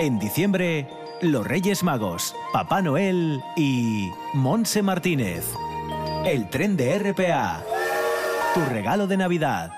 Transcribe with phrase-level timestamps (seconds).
[0.00, 0.88] En diciembre,
[1.20, 5.44] los Reyes Magos, Papá Noel y Monse Martínez.
[6.24, 7.62] El tren de RPA.
[8.54, 9.70] Tu regalo de Navidad.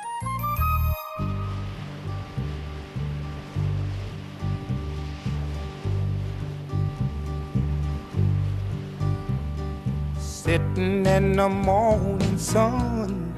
[10.19, 13.33] Sitting in the morning sun.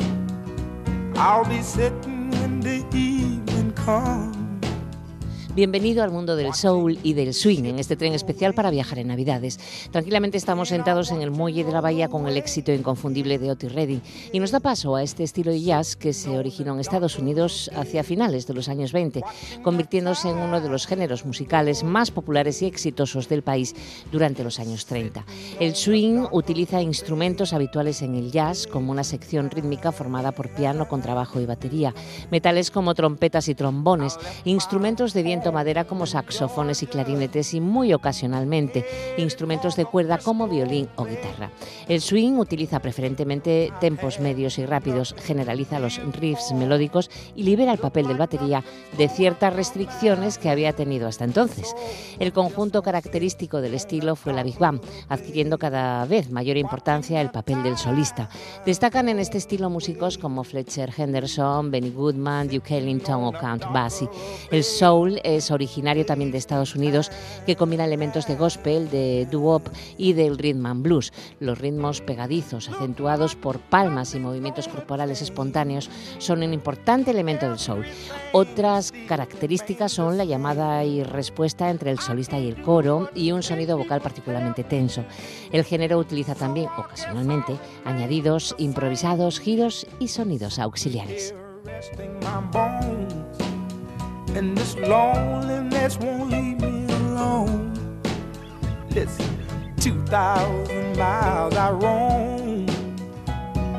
[1.17, 4.36] I'll be sitting when the evening comes.
[5.57, 9.09] Bienvenido al mundo del soul y del swing en este tren especial para viajar en
[9.09, 9.59] Navidades.
[9.91, 13.73] Tranquilamente estamos sentados en el muelle de la bahía con el éxito inconfundible de Otis
[13.73, 14.03] Redding
[14.35, 17.71] y nos da paso a este estilo de jazz que se originó en Estados Unidos
[17.75, 19.23] hacia finales de los años 20,
[19.63, 23.75] convirtiéndose en uno de los géneros musicales más populares y exitosos del país
[24.13, 25.25] durante los años 30.
[25.59, 30.87] El swing utiliza instrumentos habituales en el jazz como una sección rítmica formada por piano,
[30.87, 31.95] contrabajo y batería,
[32.31, 37.93] metales como trompetas y trombones, instrumentos de viento madera como saxofones y clarinetes y muy
[37.93, 38.85] ocasionalmente
[39.19, 41.51] instrumentos de cuerda como violín o guitarra.
[41.89, 47.79] El swing utiliza preferentemente tempos medios y rápidos, generaliza los riffs melódicos y libera el
[47.79, 48.65] papel del batería
[48.97, 51.75] de ciertas restricciones que había tenido hasta entonces.
[52.19, 57.31] El conjunto característico del estilo fue la Big Band, adquiriendo cada vez mayor importancia el
[57.31, 58.29] papel del solista.
[58.65, 64.09] Destacan en este estilo músicos como Fletcher Henderson, Benny Goodman, Duke Ellington o Count Basie.
[64.51, 67.11] El soul es es originario también de Estados Unidos,
[67.47, 71.13] que combina elementos de gospel, de doo-wop y del rhythm and blues.
[71.41, 77.59] Los ritmos pegadizos, acentuados por palmas y movimientos corporales espontáneos, son un importante elemento del
[77.59, 77.85] soul.
[78.33, 83.43] Otras características son la llamada y respuesta entre el solista y el coro y un
[83.43, 85.05] sonido vocal particularmente tenso.
[85.53, 91.35] El género utiliza también, ocasionalmente, añadidos improvisados, giros y sonidos auxiliares.
[94.37, 97.73] And this loneliness won't leave me alone.
[98.91, 99.39] Listen,
[99.79, 102.67] 2,000 miles I roam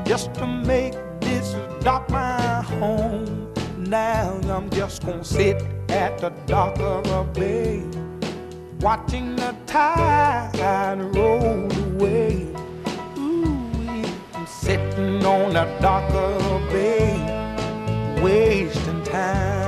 [0.03, 3.53] just to make this dock my home.
[3.77, 7.83] Now I'm just gonna sit at the dock of a bay,
[8.79, 12.47] watching the tide roll away.
[13.19, 14.03] Ooh,
[14.33, 19.66] I'm sitting on the dock of a bay, wasting time.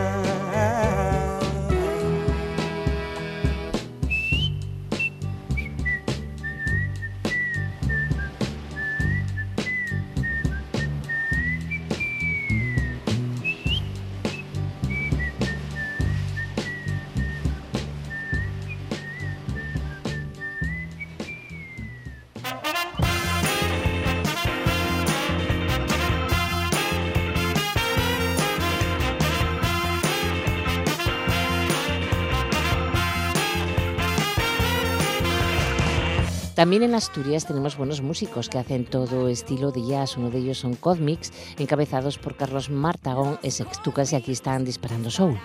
[36.69, 40.17] También en Asturias tenemos buenos músicos que hacen todo estilo de jazz.
[40.17, 45.09] Uno de ellos son Cosmics, encabezados por Carlos Martagón, ex Extucas, y aquí están disparando
[45.09, 45.39] soul.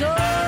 [0.00, 0.42] horas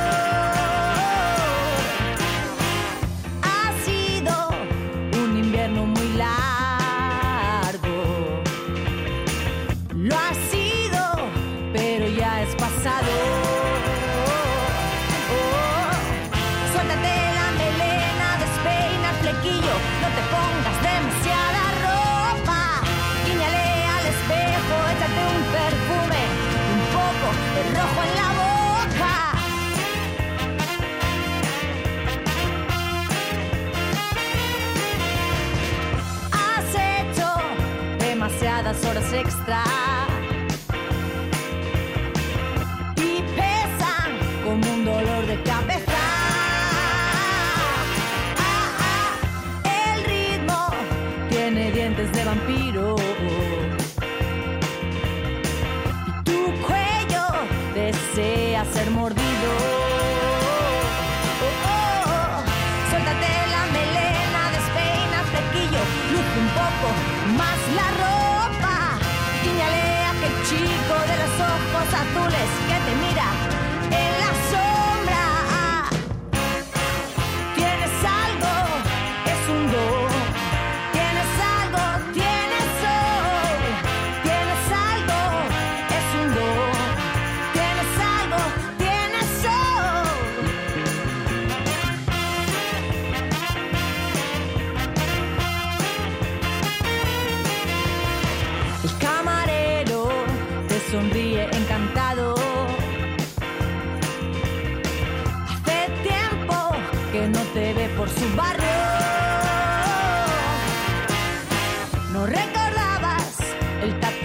[39.14, 39.63] extra.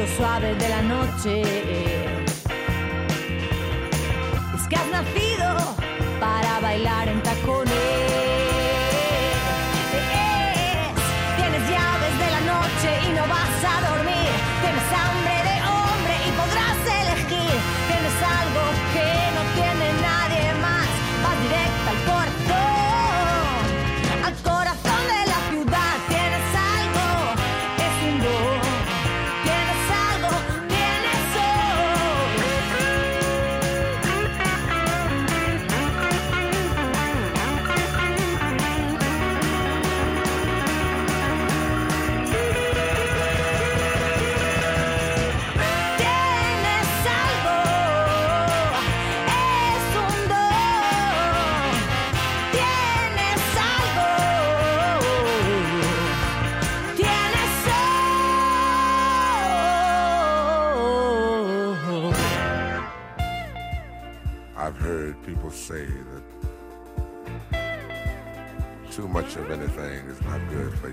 [0.08, 1.80] Suave de la noche.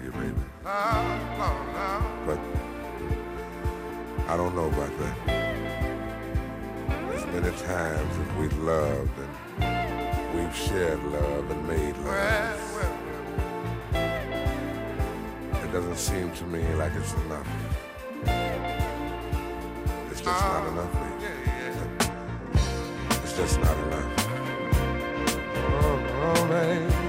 [0.06, 0.34] You, baby.
[0.64, 2.38] But
[4.28, 5.16] I don't know about that.
[7.14, 9.10] As many times that we've loved
[9.60, 12.60] and we've shared love and made love,
[15.64, 17.48] it doesn't seem to me like it's enough.
[20.10, 21.32] It's just not enough, baby.
[23.24, 24.12] It's just not enough.
[25.82, 27.05] Oh, oh, baby.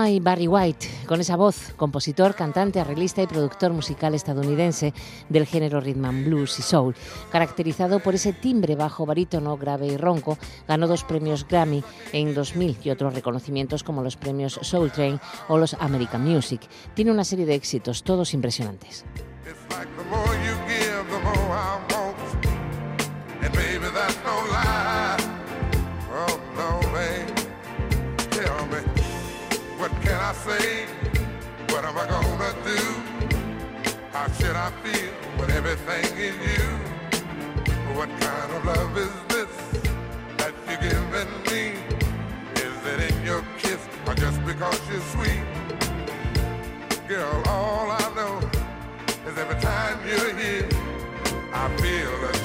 [0.00, 4.94] Barry White, con esa voz, compositor, cantante, arreglista y productor musical estadounidense
[5.28, 6.94] del género rhythm and blues y soul,
[7.30, 12.78] caracterizado por ese timbre bajo, barítono, grave y ronco, ganó dos premios Grammy en 2000
[12.82, 16.62] y otros reconocimientos como los premios Soul Train o los American Music.
[16.94, 19.04] Tiene una serie de éxitos, todos impresionantes.
[34.62, 36.66] I feel when everything is you?
[37.96, 39.54] What kind of love is this
[40.36, 41.80] that you're giving me?
[42.56, 45.44] Is it in your kiss or just because you're sweet?
[47.08, 48.36] Girl, all I know
[49.30, 50.68] is every time you're here,
[51.54, 52.39] I feel a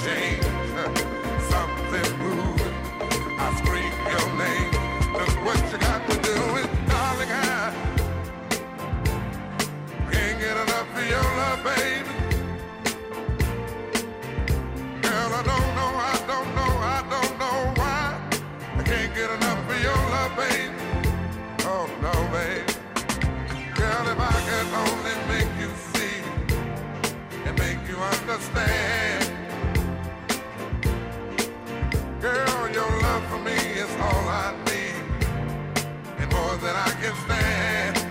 [36.66, 38.08] than I can stand.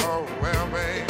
[0.00, 1.09] Oh, well, babe,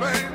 [0.00, 0.29] baby.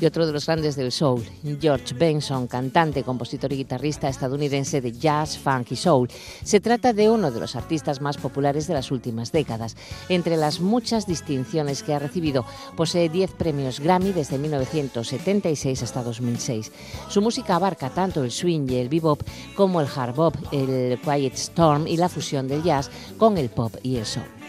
[0.00, 1.22] Y otro de los grandes del soul,
[1.60, 6.08] George Benson, cantante, compositor y guitarrista estadounidense de jazz, funk y soul.
[6.42, 9.76] Se trata de uno de los artistas más populares de las últimas décadas.
[10.08, 12.44] Entre las muchas distinciones que ha recibido,
[12.76, 16.72] posee 10 premios Grammy desde 1976 hasta 2006.
[17.08, 19.22] Su música abarca tanto el swing y el bebop
[19.54, 23.74] como el hard bop, el quiet storm y la fusión del jazz con el pop
[23.82, 24.39] y el soul.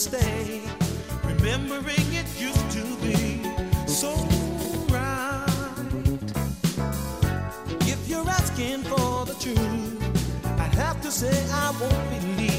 [0.00, 0.62] Stay,
[1.24, 3.42] remembering it used to be
[3.86, 4.14] so
[4.88, 5.44] right.
[7.82, 10.02] If you're asking for the truth,
[10.58, 12.49] I'd have to say I won't believe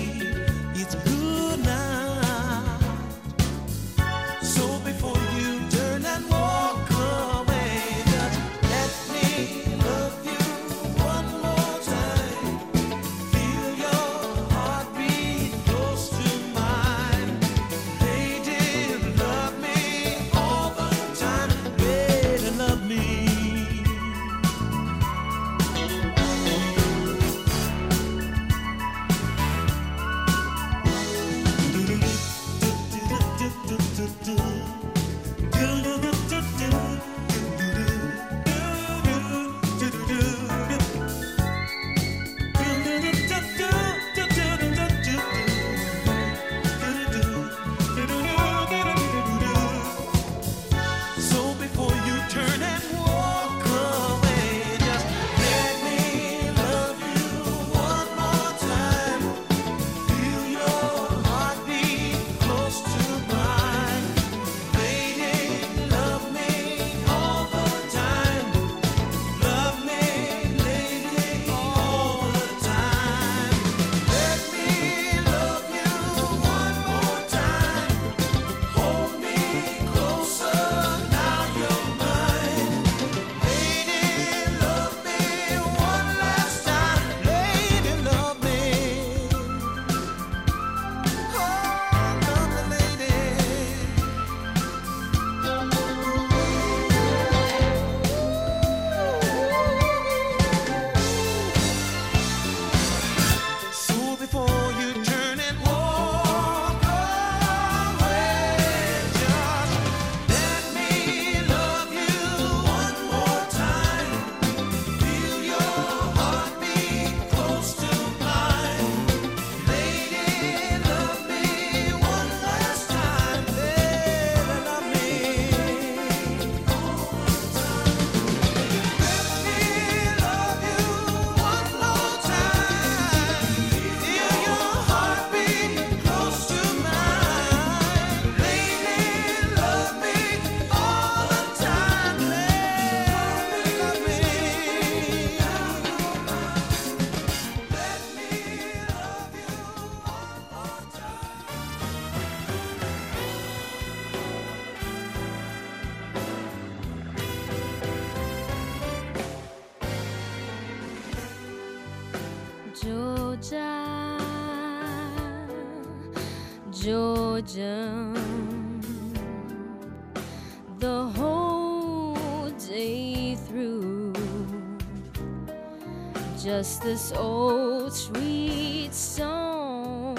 [176.80, 180.16] This old sweet song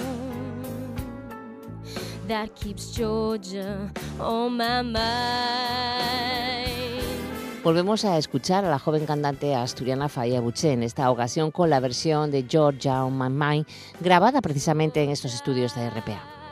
[2.27, 5.03] that keeps Georgia on my mind.
[7.63, 11.79] Volvemos a escuchar a la joven cantante asturiana Faya Buché, en esta ocasión con la
[11.79, 13.65] versión de Georgia on My Mind,
[13.99, 16.42] grabada precisamente en estos estudios de RPA.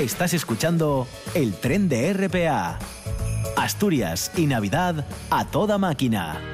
[0.00, 2.78] Estás escuchando el tren de RPA.
[3.54, 6.49] Asturias y Navidad a toda máquina.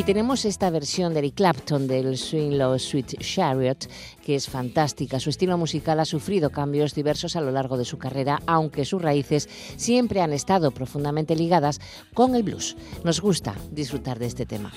[0.00, 3.86] Y tenemos esta versión de Eric Clapton del Swing Low Sweet Chariot,
[4.24, 5.20] que es fantástica.
[5.20, 9.02] Su estilo musical ha sufrido cambios diversos a lo largo de su carrera, aunque sus
[9.02, 11.82] raíces siempre han estado profundamente ligadas
[12.14, 12.78] con el blues.
[13.04, 14.72] Nos gusta disfrutar de este tema.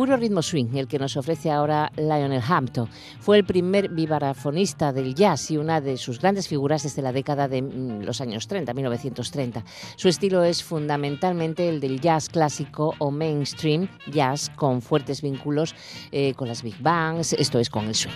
[0.00, 2.88] Puro ritmo swing, el que nos ofrece ahora Lionel Hampton.
[3.20, 7.48] Fue el primer vibrafonista del jazz y una de sus grandes figuras desde la década
[7.48, 9.62] de mm, los años 30, 1930.
[9.96, 15.74] Su estilo es fundamentalmente el del jazz clásico o mainstream jazz con fuertes vínculos
[16.12, 18.14] eh, con las big bands, esto es con el swing.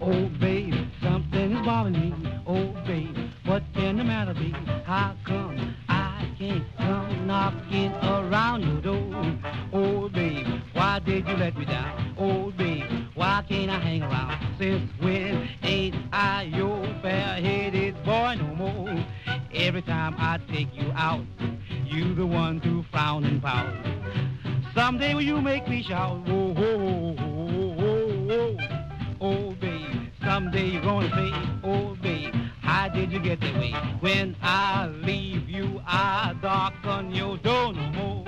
[0.00, 2.42] Oh, baby, something is bothering me.
[2.46, 4.52] Oh, baby, what can the matter be?
[4.90, 9.38] How come I can't come knocking around your door?
[9.72, 12.16] Oh, baby, why did you let me down?
[12.18, 14.56] Oh, baby, why can't I hang around?
[14.58, 19.06] Since when ain't I your fair-headed boy no more?
[19.54, 21.24] Every time I take you out,
[21.86, 23.72] you the one to frown and pout.
[24.74, 26.20] Someday will you make me shout?
[26.26, 28.56] Oh, oh, oh, oh, oh, oh,
[29.20, 30.10] oh, baby.
[30.24, 32.34] Someday you're gonna say, oh, babe,
[32.70, 33.72] how did you get that way?
[33.98, 38.24] When I leave you, I darken your door no more.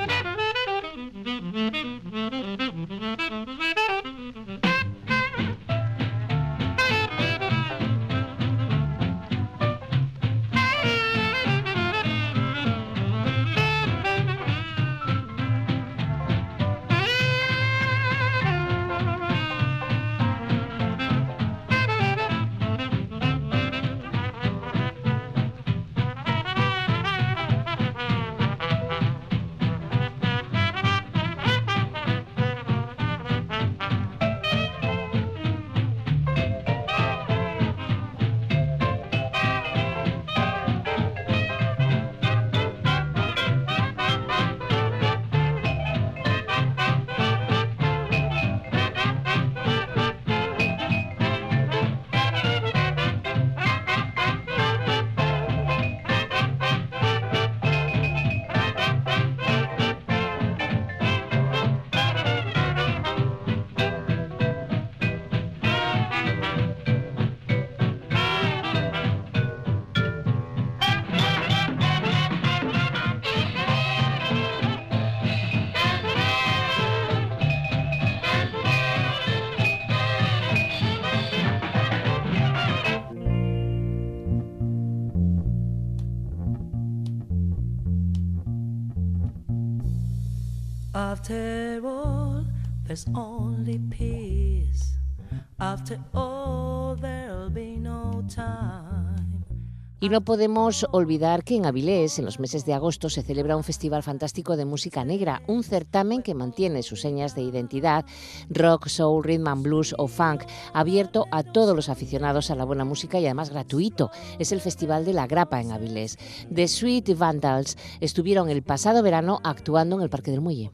[100.01, 103.63] Y no podemos olvidar que en Avilés, en los meses de agosto, se celebra un
[103.63, 108.05] festival fantástico de música negra, un certamen que mantiene sus señas de identidad,
[108.51, 110.43] rock, soul, rhythm and blues o funk,
[110.75, 114.11] abierto a todos los aficionados a la buena música y además gratuito.
[114.41, 116.19] Es el Festival de la Grapa en Avilés.
[116.53, 120.73] The Sweet Vandals estuvieron el pasado verano actuando en el Parque del Muelle.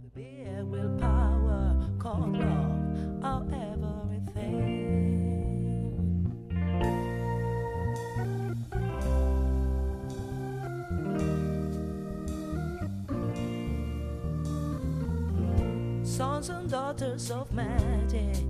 [16.18, 18.42] Sons and daughters of magic.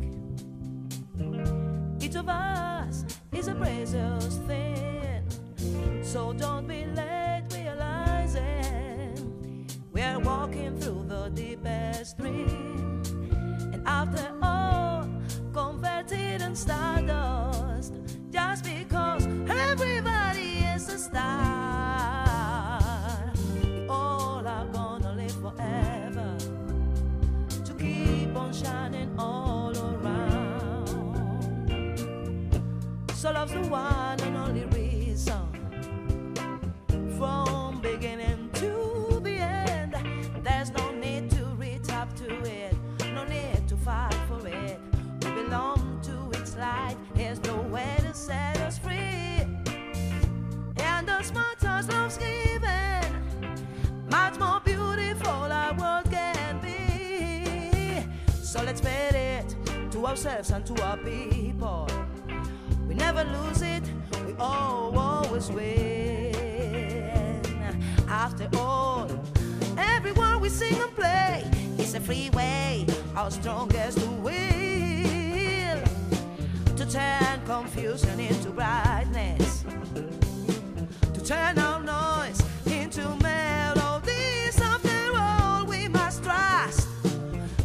[2.01, 5.23] Each of us is a precious thing.
[6.03, 9.13] So don't be late realizing
[9.93, 12.78] we're walking through the deepest dream.
[33.29, 35.45] So love's the one and only reason.
[37.19, 39.95] From beginning to the end,
[40.43, 42.75] there's no need to reach up to it,
[43.13, 44.81] no need to fight for it.
[45.23, 49.45] We belong to its light, there's no way to set us free.
[50.79, 53.13] And as much as love's given,
[54.09, 58.07] much more beautiful our world can be.
[58.43, 59.55] So let's pay it
[59.91, 62.08] to ourselves and to our people.
[63.19, 63.83] Never lose it,
[64.25, 66.71] we all always win.
[68.09, 69.11] After all,
[69.77, 71.43] everyone we sing and play
[71.79, 75.83] is a free way, our strongest will
[76.77, 79.65] to turn confusion into brightness,
[81.13, 84.61] to turn our noise into melodies.
[84.61, 86.87] After all, we must trust.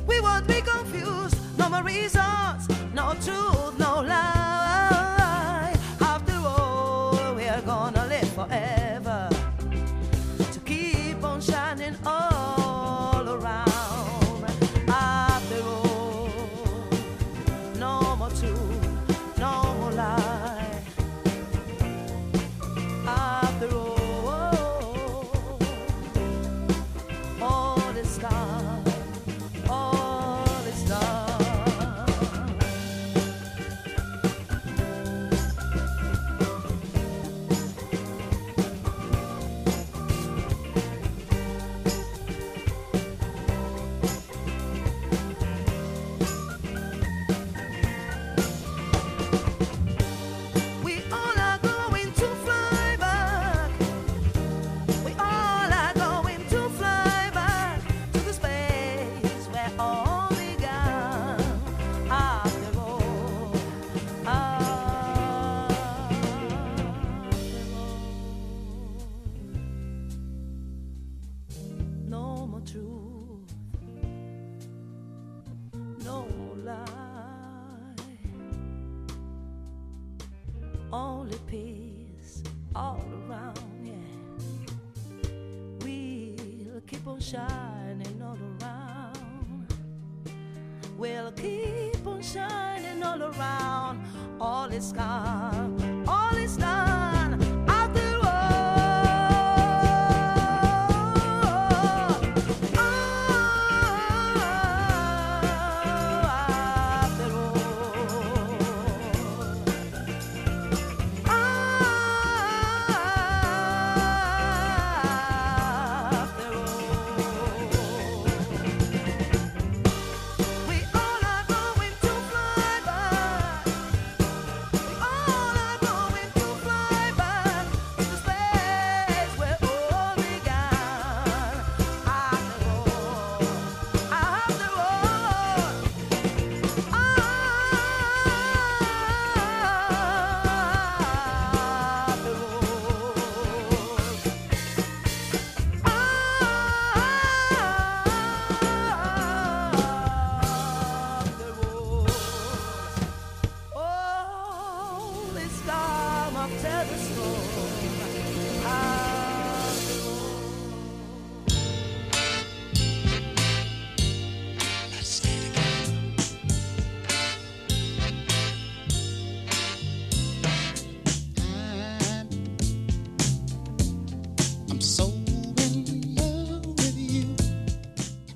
[0.08, 4.73] We won't be confused, no more reasons, no truth, no lie.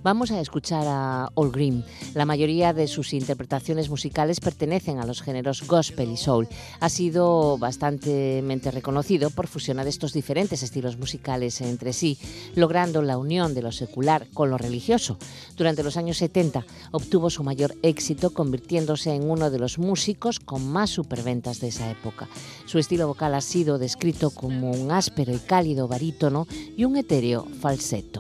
[0.08, 1.84] Vamos a escuchar a All Green.
[2.14, 6.48] La mayoría de sus interpretaciones musicales pertenecen a los géneros gospel y soul.
[6.80, 8.42] Ha sido bastante
[8.72, 12.18] reconocido por fusionar estos diferentes estilos musicales entre sí,
[12.56, 15.18] logrando la unión de lo secular con lo religioso.
[15.58, 20.66] Durante los años 70 obtuvo su mayor éxito convirtiéndose en uno de los músicos con
[20.66, 22.30] más superventas de esa época.
[22.66, 27.46] Su estilo vocal ha sido descrito como un áspero y cálido barítono y un etéreo
[27.60, 28.17] falsetto.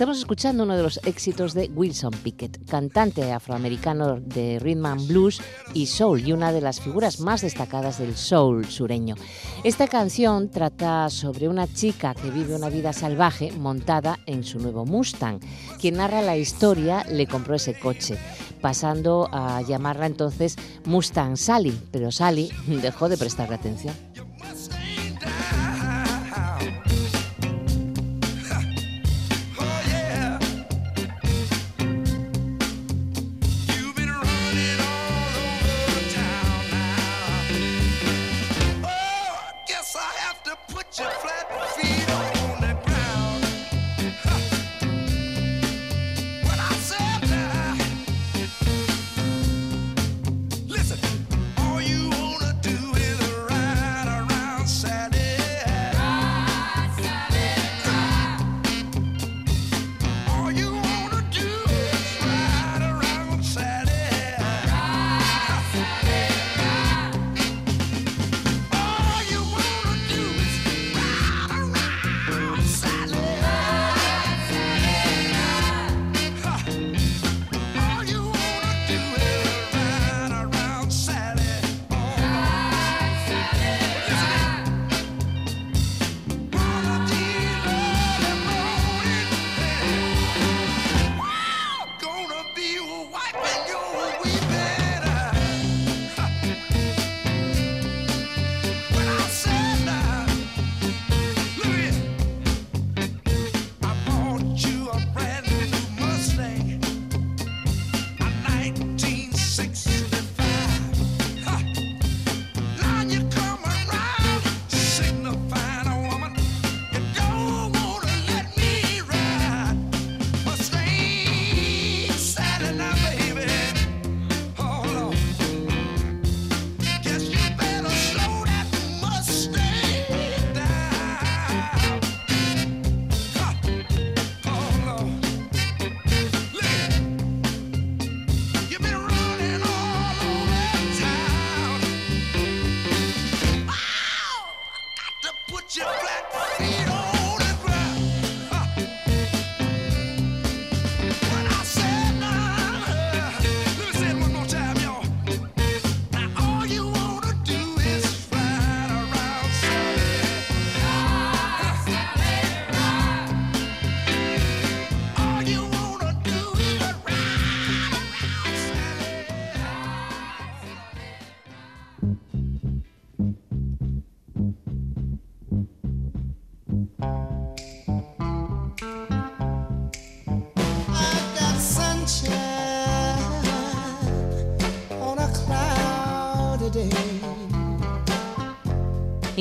[0.00, 5.42] Estamos escuchando uno de los éxitos de Wilson Pickett, cantante afroamericano de rhythm and blues
[5.74, 9.14] y soul y una de las figuras más destacadas del soul sureño.
[9.62, 14.86] Esta canción trata sobre una chica que vive una vida salvaje montada en su nuevo
[14.86, 15.38] Mustang.
[15.78, 18.16] Quien narra la historia le compró ese coche,
[18.62, 23.94] pasando a llamarla entonces Mustang Sally, pero Sally dejó de prestarle atención.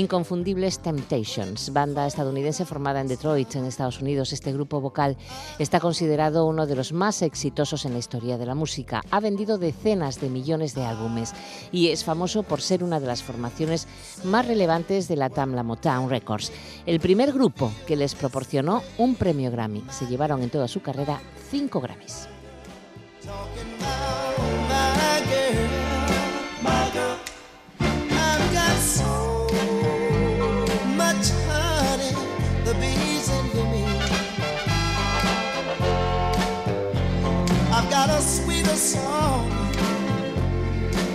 [0.10, 4.34] Inconfundibles Temptations, banda estadounidense formada en Detroit, en Estados Unidos.
[4.34, 5.16] Este grupo vocal
[5.60, 9.04] está considerado uno de los más exitosos en la historia de la música.
[9.12, 11.36] Ha vendido decenas de millones de álbumes
[11.72, 13.88] y es famoso por ser una de las formaciones
[14.24, 16.52] más relevantes de la Tamla Motown Records.
[16.88, 19.84] El primer grupo que les proporcionó un premio Grammy.
[19.92, 22.28] Se llevaron en toda su carrera cinco Grammys.
[38.80, 39.50] Song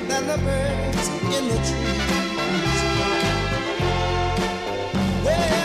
[0.07, 2.83] than the birds in the trees.
[5.25, 5.64] Well,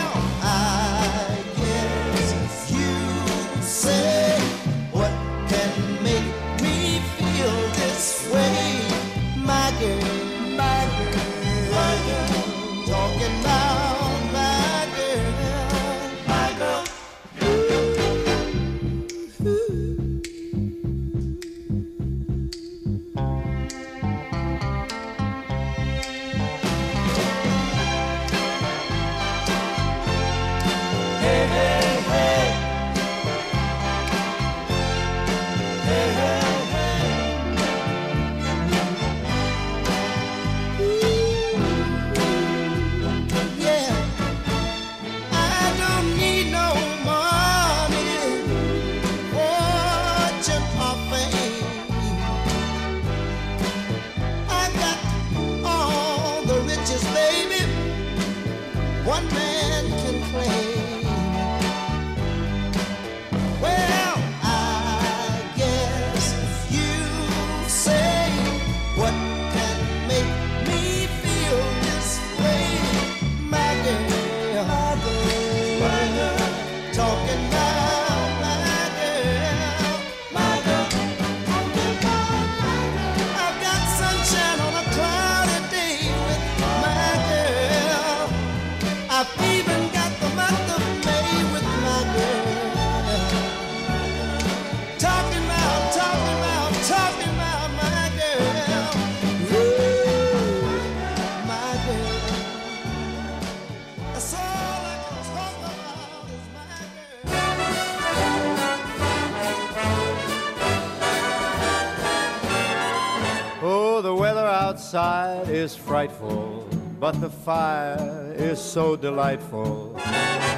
[116.00, 116.66] frightful,
[116.98, 119.94] but the fire is so delightful.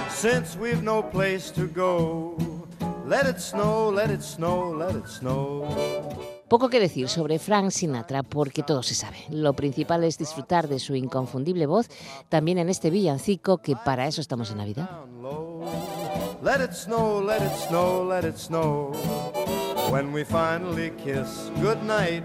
[0.09, 2.37] Since we've no place to go,
[3.07, 5.67] let it snow, let it snow, let it snow.
[6.49, 9.17] Poco que decir sobre Frank Sinatra porque todo se sabe.
[9.31, 11.89] Lo principal es disfrutar de su inconfundible voz
[12.29, 14.91] también en este villancico que para eso estamos en Navidad.
[16.45, 18.93] Let it snow, let it snow, let it snow.
[19.91, 22.25] When we finally kiss goodnight,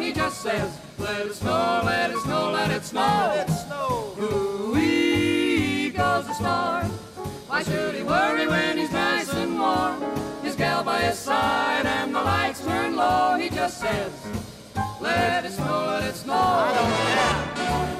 [0.00, 3.00] He just says, let it snow, let it snow, let it snow.
[3.00, 4.16] Let it snow.
[4.20, 6.90] Ooh-wee goes the storm.
[7.46, 10.02] Why should he worry when he's nice and warm?
[10.42, 13.36] His gal by his side and the lights turn low.
[13.38, 14.12] He just says,
[15.00, 16.34] let it snow, let it snow.
[16.34, 17.99] I don't care.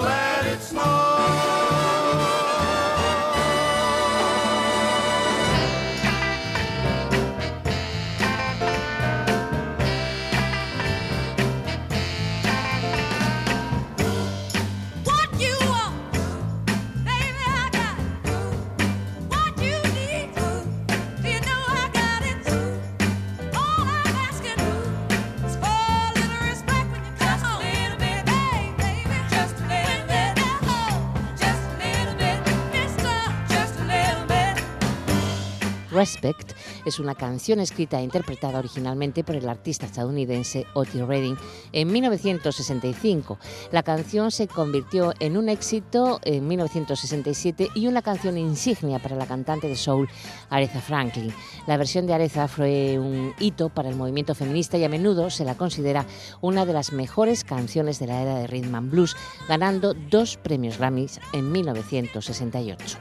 [35.91, 36.53] Respect
[36.85, 41.37] es una canción escrita e interpretada originalmente por el artista estadounidense Otis Redding
[41.71, 43.37] en 1965.
[43.71, 49.25] La canción se convirtió en un éxito en 1967 y una canción insignia para la
[49.25, 50.07] cantante de soul
[50.49, 51.33] Aretha Franklin.
[51.67, 55.45] La versión de Aretha fue un hito para el movimiento feminista y a menudo se
[55.45, 56.05] la considera
[56.41, 59.15] una de las mejores canciones de la era de rhythm and blues,
[59.47, 62.97] ganando dos premios Grammys en 1968.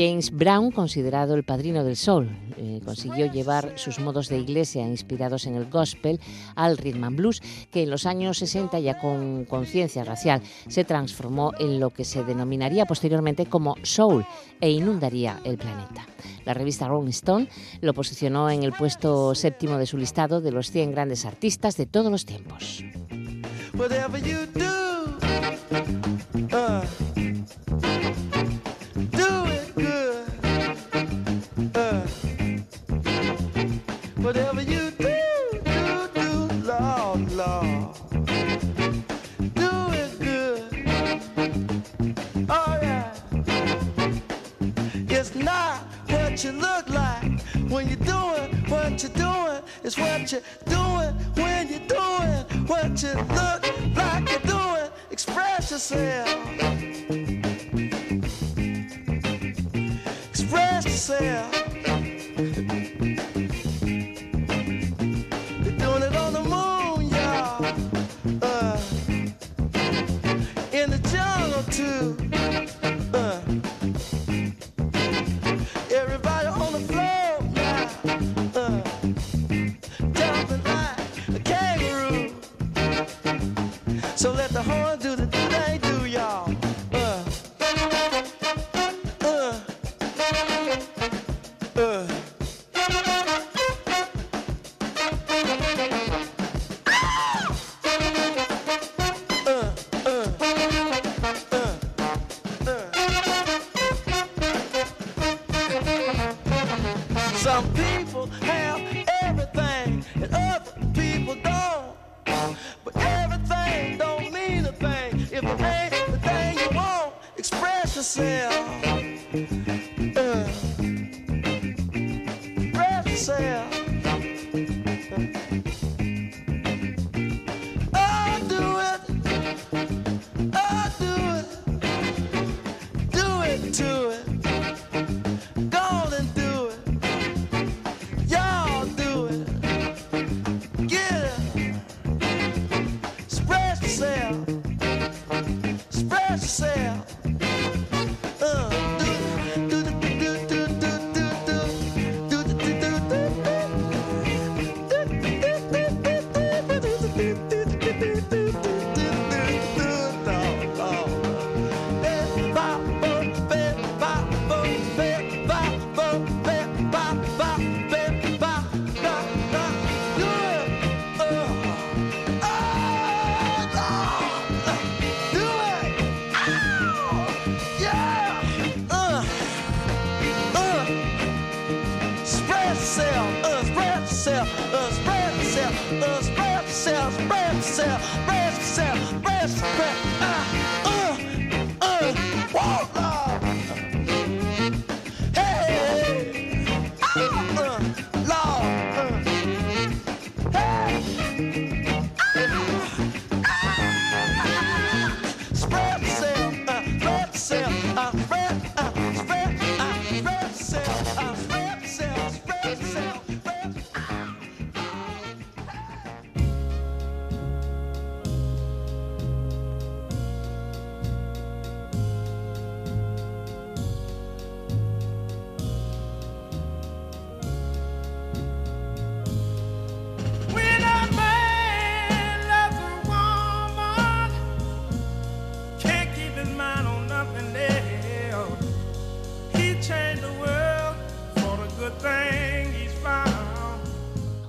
[0.00, 5.44] James Brown, considerado el padrino del sol, eh, consiguió llevar sus modos de iglesia inspirados
[5.44, 6.18] en el gospel
[6.54, 11.52] al rhythm and blues, que en los años 60, ya con conciencia racial, se transformó
[11.58, 14.24] en lo que se denominaría posteriormente como soul
[14.62, 16.06] e inundaría el planeta.
[16.46, 17.50] La revista Rolling Stone
[17.82, 21.84] lo posicionó en el puesto séptimo de su listado de los 100 grandes artistas de
[21.84, 22.82] todos los tiempos.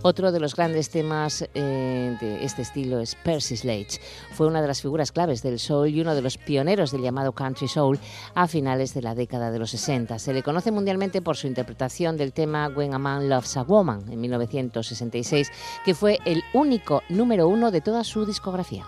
[0.04, 4.00] Otro de los grandes temas eh, de este estilo es Percy Sledge.
[4.34, 7.34] Fue una de las figuras claves del soul y uno de los pioneros del llamado
[7.34, 8.00] country soul
[8.34, 10.18] a finales de la década de los 60.
[10.18, 14.12] Se le conoce mundialmente por su interpretación del tema When a Man Loves a Woman
[14.12, 15.52] en 1966,
[15.86, 18.86] que fue el único número uno de toda su discografía.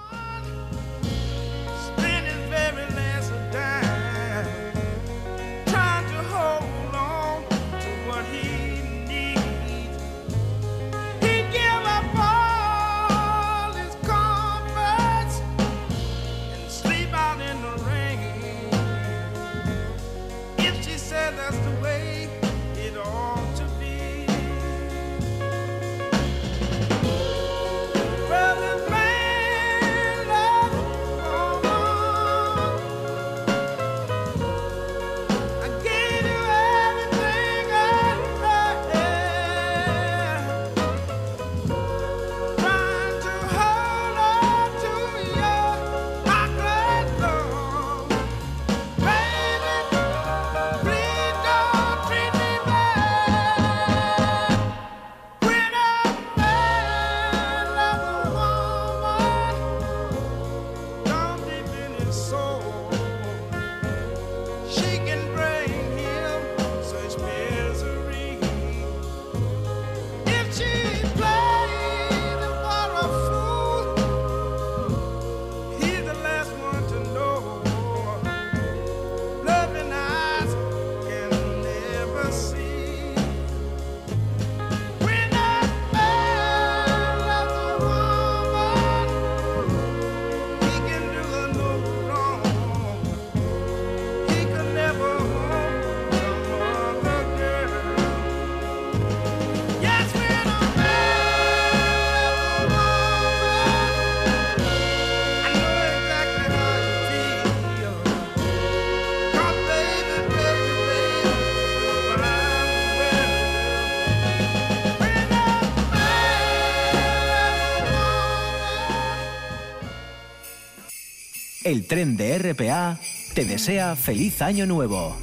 [121.63, 122.99] El tren de RPA
[123.33, 125.15] te desea feliz año nuevo.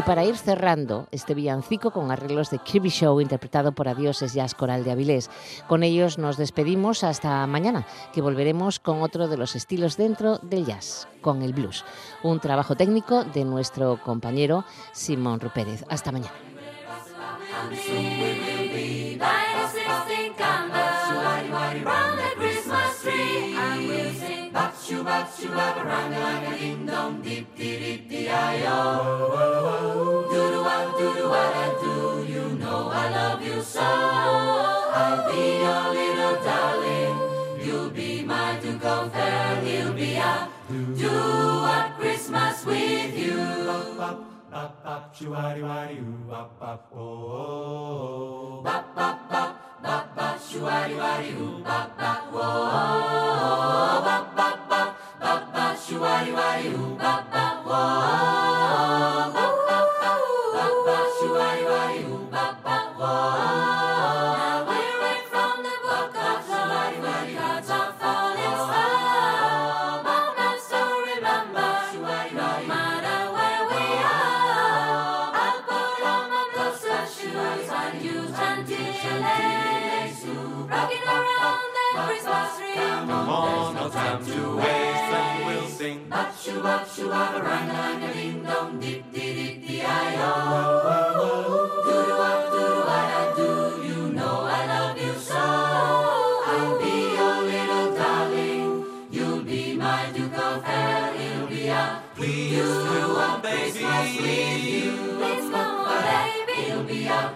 [0.00, 4.54] Y para ir cerrando este villancico con arreglos de Kirby Show interpretado por Adioses Jazz
[4.54, 5.28] Coral de Avilés.
[5.68, 10.64] Con ellos nos despedimos hasta mañana, que volveremos con otro de los estilos dentro del
[10.64, 11.84] jazz, con el blues.
[12.22, 15.84] Un trabajo técnico de nuestro compañero Simón Rupérez.
[15.90, 16.32] Hasta mañana.
[25.30, 30.26] Loves you ever ding dong deep dee dee dee I oh.
[30.26, 31.44] Doodle -wa, doodle -wa,
[31.82, 31.94] do
[32.32, 33.90] you know I love you so?
[35.00, 37.16] I'll be your little darling.
[37.62, 39.62] You'll be mine to go fair.
[39.62, 40.34] He'll be a
[40.98, 41.14] do
[41.76, 43.38] a Christmas with you.
[44.50, 48.62] Bop bop, shuari wari oo, bop bop, oh.
[48.66, 49.50] Bop bop bop,
[49.84, 53.19] bop bop, shuari wari oo, bop bop, oh.
[84.26, 86.08] No to waste, and we'll sing.
[86.08, 89.82] Bop shoo bop shoo bop a rang lang a ding dong dip dee dee dee
[89.82, 91.82] I oh.
[91.84, 93.48] Do do wop do do ah, what I do.
[93.88, 95.36] You know I love you so.
[95.36, 98.84] I'll be your little darling.
[99.10, 101.14] You'll be my Duke of Hell.
[101.14, 104.70] It'll be a Please you come Christmas with baby.
[104.70, 104.92] you.
[105.18, 106.70] Please come on, baby.
[106.70, 107.34] It'll be a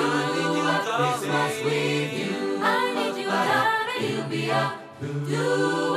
[0.00, 0.66] I need you,
[0.98, 2.60] Christmas with you.
[2.62, 4.04] I need you, darling.
[4.04, 5.87] It'll be a do